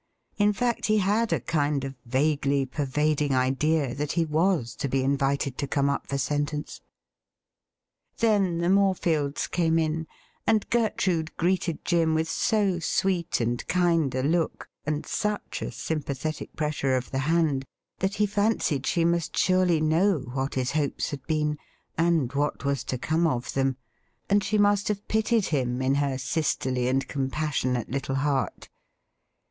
In 0.39 0.51
fact, 0.51 0.87
he 0.87 0.97
had 0.97 1.31
a 1.31 1.39
kind 1.39 1.83
of 1.83 1.93
vaguely 2.07 2.65
pervading 2.65 3.35
idea 3.35 3.93
that 3.93 4.13
he 4.13 4.25
was 4.25 4.75
to 4.77 4.87
be 4.87 5.03
invited 5.03 5.59
to 5.59 5.67
come 5.67 5.91
up 5.91 6.07
for 6.07 6.17
sentence. 6.17 6.81
Then 8.17 8.57
the 8.57 8.69
Morefields 8.71 9.45
came 9.47 9.77
in, 9.77 10.07
and 10.47 10.67
Gertrude 10.71 11.37
greeted 11.37 11.85
Jim 11.85 12.15
with 12.15 12.27
so 12.27 12.79
sweet 12.79 13.39
and 13.39 13.63
kind 13.67 14.15
a 14.15 14.23
look, 14.23 14.67
and 14.87 15.05
such 15.05 15.61
a 15.61 15.69
sympathetic 15.71 16.55
pressure 16.55 16.95
of 16.95 17.11
the 17.11 17.19
hand, 17.19 17.63
that 17.99 18.15
he 18.15 18.25
fancied 18.25 18.87
she 18.87 19.05
must 19.05 19.37
surely 19.37 19.79
know 19.79 20.21
what 20.33 20.55
his 20.55 20.71
hopes 20.71 21.11
had 21.11 21.21
been, 21.27 21.59
and 21.95 22.33
what 22.33 22.65
was 22.65 22.83
to 22.85 22.97
come 22.97 23.27
of 23.27 23.53
them, 23.53 23.77
and 24.31 24.43
she 24.43 24.57
must 24.57 24.87
have 24.87 25.07
pitied 25.07 25.45
him 25.49 25.79
in 25.79 25.93
her 25.93 26.17
sisterly 26.17 26.87
and 26.87 27.07
compas 27.07 27.51
sionate 27.61 27.91
little 27.91 28.15
heart. 28.15 28.67